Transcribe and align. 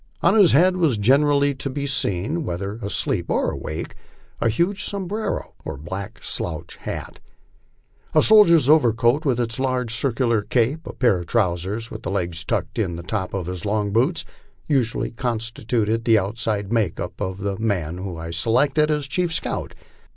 On 0.23 0.35
his 0.35 0.51
head 0.53 0.77
was 0.77 0.97
generally 0.97 1.53
to 1.53 1.69
be 1.69 1.85
seen, 1.85 2.43
whether 2.43 2.77
asleep 2.81 3.29
or 3.29 3.51
awake, 3.51 3.93
a 4.39 4.49
huge 4.49 4.83
sombrero 4.83 5.53
or 5.63 5.77
black 5.77 6.23
slouch 6.23 6.77
hat. 6.77 7.19
A 8.15 8.23
soldier's 8.23 8.67
overcoat 8.67 9.25
with 9.25 9.39
its 9.39 9.59
large 9.59 9.93
circular 9.93 10.41
cape, 10.41 10.87
a 10.87 10.93
pair 10.93 11.19
of 11.19 11.27
trousers 11.27 11.91
with 11.91 12.01
the 12.01 12.09
legs 12.09 12.43
tucked 12.43 12.79
in 12.79 12.95
the 12.95 13.03
top 13.03 13.31
of 13.35 13.45
his 13.45 13.63
long 13.63 13.93
boots, 13.93 14.25
usually 14.67 15.11
constituted 15.11 16.03
the 16.03 16.17
outside 16.17 16.73
make 16.73 16.99
up 16.99 17.21
of 17.21 17.37
the 17.37 17.59
man 17.59 17.99
whom 17.99 18.17
I 18.17 18.31
selected 18.31 18.89
at 18.89 19.03
chief 19.03 19.31
scout. 19.31 19.75